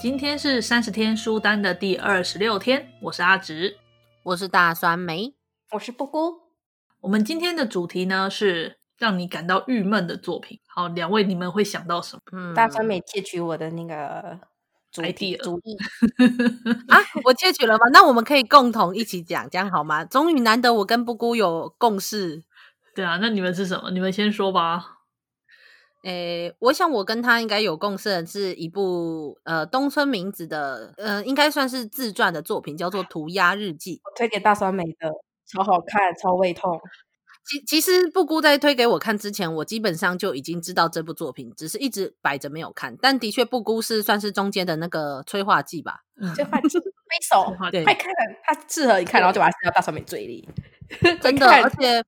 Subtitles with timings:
[0.00, 3.76] 今天是三十天书单的第二十六天，我是阿直，
[4.22, 5.34] 我是大酸梅，
[5.72, 6.38] 我是布姑。
[7.02, 10.58] 我们今天的主题呢是让你感到郁闷的作品。
[10.66, 12.22] 好，两位你们会想到什么？
[12.32, 14.40] 嗯，大酸梅窃取我的那个
[14.90, 15.76] 主题主意
[16.88, 17.80] 啊，我窃取了吗？
[17.92, 20.02] 那我们可以共同一起讲，这样好吗？
[20.06, 22.42] 终于难得我跟布姑有共识。
[22.94, 23.90] 对啊，那你们是什么？
[23.90, 24.99] 你们先说吧。
[26.02, 33.96] 诶，我想我跟他应该有共识的是一部呃东村明子的呃，应该算是自传的作品，叫做《涂鸦日记》。
[34.04, 35.10] 我推给大酸梅的，
[35.46, 36.80] 超好看，超胃痛。
[37.44, 42.96] 其其实布姑在推给我看之前，我基本上就已经知道这部作品，只是一直摆着没有看。
[43.00, 46.00] 但的确，布姑是算是中间的那个催化剂吧？
[46.34, 46.84] 催化剂，挥
[47.28, 47.52] 手，
[47.84, 48.12] 快看，
[48.44, 50.48] 它适合一看，然后就把它塞到大酸梅嘴里。
[51.20, 52.02] 真的，而且。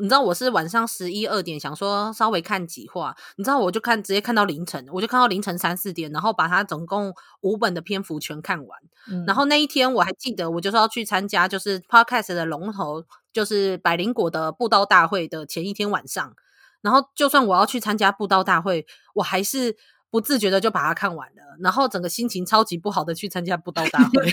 [0.00, 8.80] 你知道我是晚上十一二点想说稍微看几话，你知道我就看直接看到凌晨，我就看到凌晨三四点，然后把它总共五本的篇幅全看完。
[9.10, 16.34] 嗯、然后那一天我还记得，我就是要去参加就是 Podcast 的龙头，就是百灵果的布道大会的前一天晚上。
[16.80, 19.76] 然后就算我要去参加布道大会，我还是。
[20.10, 24.30] 不自觉的就把它看完了，然后整个心情超级不好的去参加布道大会，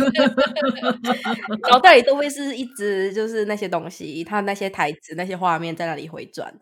[1.69, 6.59] 脑袋里都会是一直就是那些东西，他那些台词、那些画面在那里回转。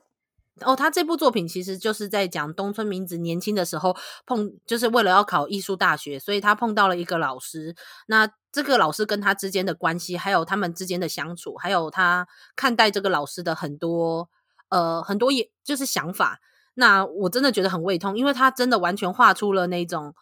[0.62, 7.76] 哦，他这部作品其实就是在讲东村明子年轻的时候碰，就是为了要考艺术大学，所以他碰到了一个老师。
[8.08, 14.30] 那这个老师跟他之间的关系，还有他们之间的相处，还有他看待这个老师的很多
[14.70, 16.40] 呃很多也就是想法。
[16.76, 20.14] 那我真的觉得很胃痛，因为他真的完全画出了那种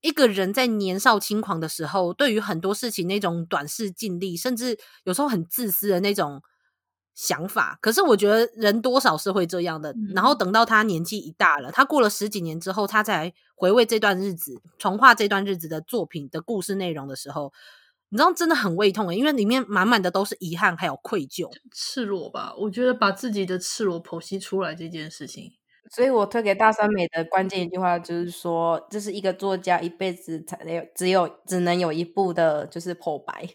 [0.00, 6.42] 一个人在年少轻狂的时候，对于很多事情那种短视尽力，甚至有时候很自私的那种
[7.14, 7.78] 想法。
[7.82, 9.94] 可是我觉得人多少是会这样的。
[10.14, 17.52] 然后等到他年纪一大了，他过了十几年之后，他才回味这段日子，重画这段日子的作品的故事内容的时候，
[18.08, 22.54] 你知道真的很胃痛诶，因为里面满满的都是遗憾还有愧疚，赤裸吧？
[22.56, 25.52] 我觉得把自己的赤裸剖析出来这件事情。
[25.90, 33.48] 所以我推给大三美的关键一句话就是说，这是一个作家一辈子才有只有只能有一部的，就是剖白，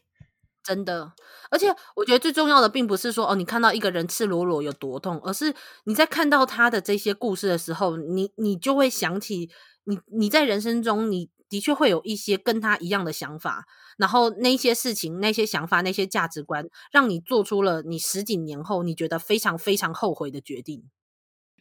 [0.63, 1.13] 真的。
[1.51, 5.53] 而且我觉得最重要的，并不是说哦，你看到一个人赤裸裸有多痛，而是
[5.85, 9.50] 你在看到他的这些故事的时候，你你就会想起
[9.85, 13.66] 你你在人生中，你的确会有一些跟他一样的想法，
[13.97, 20.84] 然后那些事情、那些想法、那些价值观，让你做出了你十几年后你觉得非常非常后悔的决定。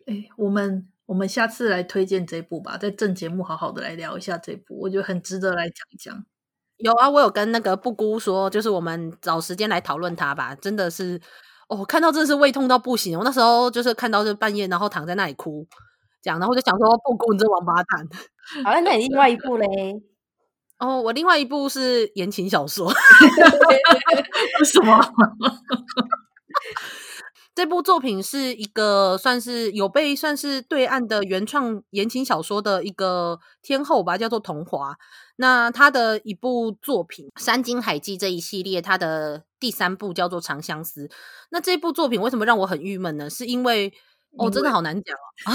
[0.06, 6.24] 哎，我们我们下次来推荐这部吧，在正节目好好的来聊一下这部，我觉得很值得来讲一讲。
[6.78, 10.54] 有啊，我有跟那个布姑说，就是我们找时间来讨论它吧。
[10.56, 11.20] 真的是，
[11.68, 13.16] 哦，看到真的是胃痛到不行。
[13.16, 15.66] 我那时候就是看到这半夜，然后躺在那里哭，
[16.20, 18.08] 这样，然后就想说，布姑你这王八蛋。
[18.64, 19.66] 好像，那你另外一部嘞？
[20.80, 22.88] 哦，我另外一部是言情小说。
[24.58, 25.00] 为什么？
[27.54, 34.96] 这部作品是一个算是有被算是对岸的原创言情小说的一个天后吧，叫做桐华。
[35.36, 41.06] 那她的一部作品《山津海记》这一系列，他的第三部叫做《长相思》。
[41.50, 43.30] 那这部作品为什么让我很郁闷呢？
[43.30, 43.92] 是因为
[44.36, 45.16] 哦，真的好难讲
[45.46, 45.54] 哦，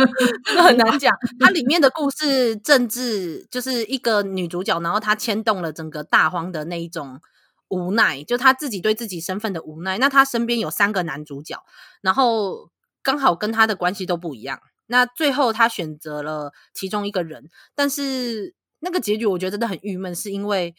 [0.46, 1.14] 真的很难讲。
[1.38, 7.20] 它里面的故事政治就是一个女主角，然后她牵动了整个大荒的那一种。
[7.68, 9.98] 无奈，就他自己对自己身份的无奈。
[9.98, 11.64] 那他身边有三个男主角，
[12.02, 12.70] 然后
[13.02, 14.60] 刚好跟他的关系都不一样。
[14.86, 20.74] 那最后他选择了其中一个人，但是那个结局我觉得真的很郁闷，是因为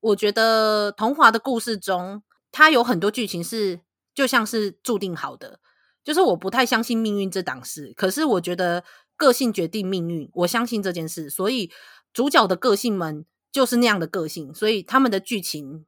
[0.00, 2.22] 我觉得桐华的故事中，
[2.52, 3.80] 他有很多剧情是
[4.14, 5.58] 就像是注定好的，
[6.04, 7.94] 就是我不太相信命运这档事。
[7.96, 8.84] 可是我觉得
[9.16, 11.30] 个性决定命运，我相信这件事。
[11.30, 11.70] 所以
[12.12, 15.86] 主角的个性们就是那样的个性，所以他们的剧情。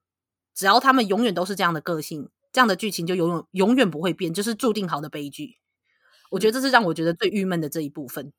[0.55, 5.59] 只要他们永远都是这样的个性，这样的剧情就永远永远不会变，就是注定好的悲剧。
[6.31, 8.33] 我觉得这是让我觉得最郁闷的这一部分，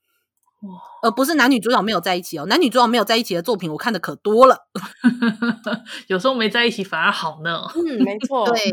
[1.04, 2.46] 而不是男女主角没有在一起哦。
[2.48, 4.68] 男女主角没有在一起的作品，我看的可多了。
[6.08, 7.62] 有时候没在一起反而好呢。
[7.76, 8.72] 嗯，没 错，对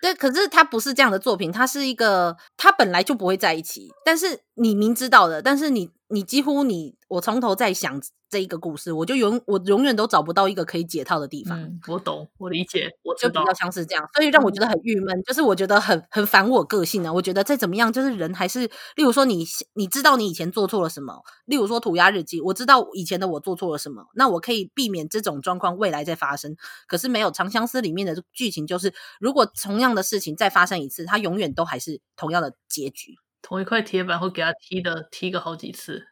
[0.00, 0.14] 对。
[0.14, 11.60] 可是他不是这样的作品，他是一个他本来就不会在一起，但是你明知道的，但是你你几乎你我从头在想这一个故事，我就永我永远都找不到一个可以解套的地方。
[11.60, 17.12] 嗯，我懂，我理解，我就比较像是这样，所以让我觉得很郁闷，就是我觉得很很反我个性啊。
[17.12, 18.60] 我觉得再怎么样，就是人还是，
[18.96, 19.44] 例如说你
[19.74, 26.56] 你知道你以前做错了什么，例如说涂鸦日记，我知道以前的我做错了什么，那我可以避免这种状况未来再发生。
[26.86, 33.14] 可是没有《长相思》里面的剧情，就是如果同样的事情再发生一次，它永远都还是同样的结局。
[33.46, 36.04] 同一块铁板会给他踢的踢个好几次，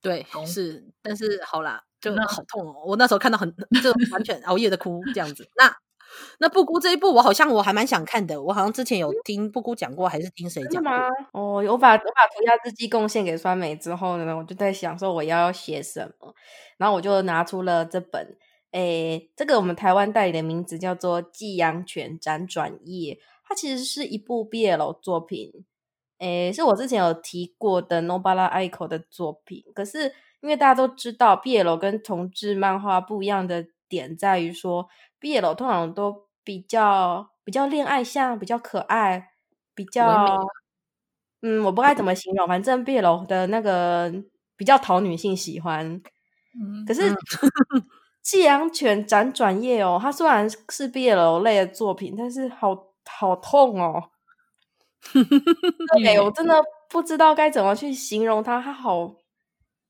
[0.00, 2.84] 对，是，但是好啦，就好痛哦！
[2.86, 5.46] 我那时候看到很就完全熬夜的哭这样子。
[5.58, 5.76] 那
[6.38, 10.90] 那布姑这一部，我好像我还蛮想看的，我好像之前有听布姑讲过，还是听谁讲吗？
[11.34, 16.34] 哦，我把我把涂鸦日记贡献给酸梅之后呢，我就在想说我要写什么，
[16.78, 18.38] 然后我就拿出了这本，
[18.70, 23.14] 诶，这个我们台湾代理的名字叫做《寄养犬辗转夜》，
[23.46, 25.66] 它其实是一部 BL 作品。
[26.18, 34.88] 诶，是我之前有提过的 Nobara Aiko 的作品，可是因为大家都知道，BL 跟同志漫画不一样的点在于说
[35.20, 39.28] ，BL 通常都比较比较恋爱向，比较可爱，
[39.74, 40.26] 比较
[41.42, 44.12] 嗯，我不该怎么形容，反正 BL 的那个
[44.56, 45.86] 比较讨女性喜欢。
[46.60, 47.12] 嗯、可是
[48.22, 54.10] 《寄养犬辗转夜》哦，它虽然是 BL 类的作品，但是好好痛哦。
[56.02, 56.54] 对，我真的
[56.88, 58.60] 不知道该怎么去形容它。
[58.60, 59.14] 它好，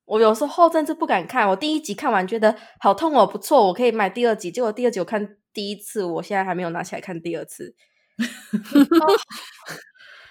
[0.05, 1.47] 我有时候甚至不敢看。
[1.49, 4.51] 我第一集看完觉得好痛哦，不错，我可以买第二集。
[4.51, 7.75] 结果第二集我看第一次，我现在还没有拿起来看第二次。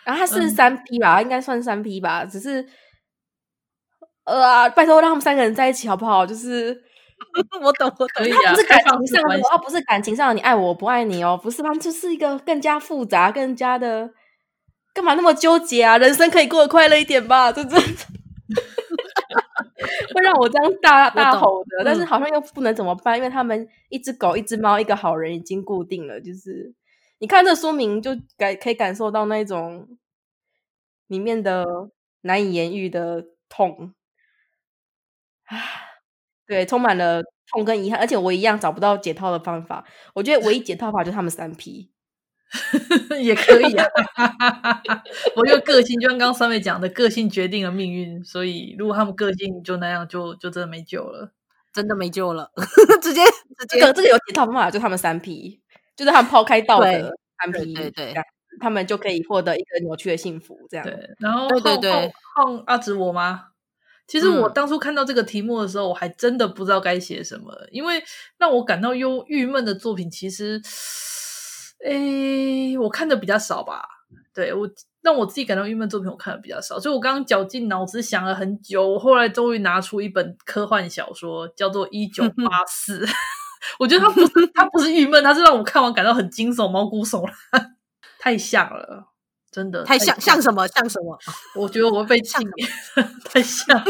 [0.05, 2.25] 然后它 是三 P 吧，嗯、应该算三 P 吧。
[2.25, 2.67] 只是，
[4.25, 6.25] 呃、啊，拜托让他们三个人在一起好不好？
[6.25, 6.83] 就是
[7.61, 8.31] 我懂，我懂。
[8.31, 14.11] 他不是感情上的，哦，不是感情上的，你爱我，我不爱你哦，不是，他们就是一个更加复杂、更加的。
[14.99, 15.97] 干嘛那么纠结啊？
[15.97, 17.81] 人生可以过得快乐一点吧， 这真的
[20.12, 21.85] 会让我这样大大吼的。
[21.85, 26.21] 但是好像又不能怎么办，因为他们一只狗、一只猫、一个好人已经固定了。
[26.21, 26.75] 就是
[27.21, 29.87] 你看这说明，就感可以感受到那种
[31.06, 31.65] 里面的
[32.23, 33.95] 难以言喻的痛。
[35.45, 35.56] 啊，
[36.45, 37.23] 对，充满了
[37.53, 39.85] 痛跟遗憾，而且我一样找不到解套的方法。
[40.15, 41.93] 我觉得唯一解套法就是他们三 P。
[43.21, 43.87] 也可以啊，
[45.37, 48.25] 我觉得个性就像刚刚三位讲的，个性决定了命运。
[48.25, 51.31] 所以如果他们个性就那样，就就真的没救了，
[51.75, 52.50] 真的没救了。
[53.03, 55.61] 直 接直接，这个这个有解套方法，就他们三 P，
[55.95, 58.15] 就是他们抛开道德三 P，对对，
[58.61, 60.59] 他们就可以获得一个扭曲的幸福。
[60.71, 63.49] 这样对，然后对对对，换阿紫我吗？
[64.06, 68.03] 其实我当初看到这个题目的时候，我还真的不知道该写什么，因为
[68.39, 70.62] 让我感到忧郁闷的作品，其实。
[71.85, 73.85] 诶，我看的比较少吧，
[74.35, 74.69] 对，我
[75.03, 83.05] 让我自己感到郁闷作品，我看的比较少，所以我刚刚绞尽脑汁想了很久，我后来终于拿出一本科幻小说，叫做《一九八四》。
[83.79, 87.77] 我觉得它不是它不是郁闷，它是让我看完感到很惊悚、毛骨悚然，
[88.19, 89.09] 太像了，
[89.51, 90.67] 真的太像，太像，什么？
[90.69, 91.19] 像什么？
[91.57, 92.35] 我觉得我会被气
[93.27, 93.83] 太像，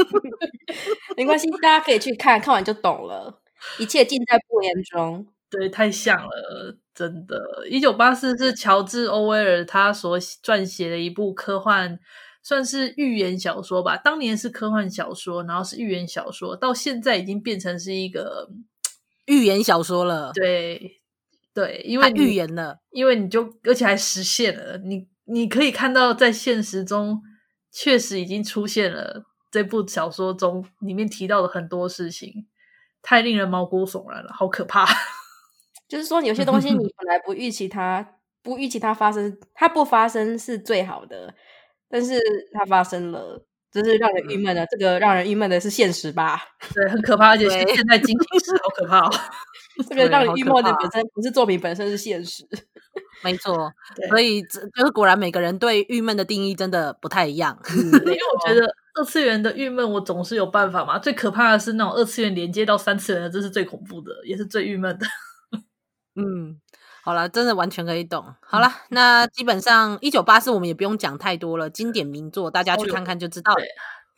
[1.16, 3.40] 没关系，大家可以去看看完就懂了，
[3.78, 5.26] 一切尽在不言中。
[5.50, 7.40] 对，太像了，真的。
[7.70, 11.98] 一九八四是乔治·欧威尔他所撰写的一部科幻，
[12.42, 13.96] 算是寓言小说吧。
[13.96, 18.50] 当年是科幻小说，然后是寓言小说，到现在已经变成是一个
[19.24, 20.32] 寓言小说了。
[20.34, 21.00] 对，
[21.54, 24.76] 对，因为预言了，因为你就而且还实现了。
[24.78, 27.22] 你你可以看到，在现实中
[27.72, 32.46] 确实已经出现了这部小说中里面提到的很多事情，
[33.00, 34.86] 太令人毛骨悚然了，好可怕。
[35.88, 38.06] 就是说，有些东西你本来不预期它，
[38.42, 41.34] 不预期它发生，它不发生是最好的，
[41.88, 42.20] 但是
[42.52, 43.42] 它发生了，
[43.72, 44.66] 这是让人郁闷的。
[44.70, 46.40] 这个让人郁闷的是现实吧？
[46.74, 49.10] 对，很可怕，而且现在进行时好可怕哦。
[49.88, 52.46] 这个让人郁闷的本身不是作品本身，是现实。
[53.24, 53.72] 没错，
[54.10, 57.58] 所以就是果然每个人对郁闷的定义真的不太一样。
[57.74, 60.98] 因为我觉得二次元的郁闷，我总是有办法嘛。
[60.98, 65.06] 最可怕的是那种二次元连接到三次元的，这是最恐怖的，也是最郁闷的。
[66.18, 66.60] 嗯，
[67.02, 68.34] 好了，真的完全可以懂。
[68.40, 73.60] 好了，嗯、那基本上一九八四我们也不用讲太多了，经典名作，大家去看看就知道了。
[73.60, 73.68] 对，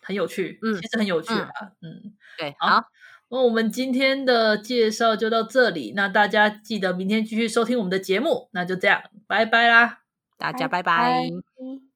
[0.00, 1.48] 很有趣，嗯，其实很有趣啊，
[1.82, 2.84] 嗯，嗯对，好，好，
[3.28, 10.00] 那我们今天的介绍就到这里，那大家记得明天继续收听我们的节目，那就这样，拜拜啦，
[10.38, 10.96] 大家拜拜。
[10.96, 11.30] 拜拜。